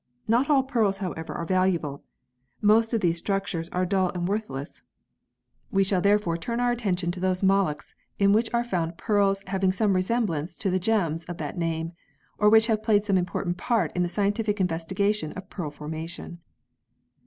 Not 0.27 0.49
all 0.49 0.63
pearls 0.63 0.97
however 0.97 1.31
are 1.35 1.45
valuable. 1.45 2.03
Most 2.59 2.91
of 2.91 3.01
these 3.01 3.19
structures 3.19 3.69
are 3.69 3.85
dull 3.85 4.09
and 4.15 4.27
worthless. 4.27 4.81
We 5.69 5.83
shall 5.83 6.01
therefore 6.01 6.37
turn 6.37 6.59
our 6.59 6.71
attention 6.71 7.11
to 7.11 7.19
those 7.19 7.43
molluscs 7.43 7.93
in 8.17 8.31
which 8.33 8.51
are 8.51 8.63
found 8.63 8.97
12 8.97 8.97
PEARLS 8.97 8.97
[CH. 8.97 8.97
pearls 8.97 9.43
having 9.45 9.71
some 9.71 9.93
resemblance 9.93 10.57
to 10.57 10.71
the 10.71 10.79
gems 10.79 11.25
of 11.25 11.37
that 11.37 11.55
name, 11.59 11.91
or 12.39 12.49
which 12.49 12.65
have 12.65 12.81
played 12.81 13.03
some 13.03 13.15
important 13.15 13.57
part 13.57 13.91
in 13.95 14.01
the 14.01 14.09
scientific 14.09 14.59
investigation 14.59 15.33
of 15.33 15.51
pearl 15.51 15.69
formation. 15.69 16.39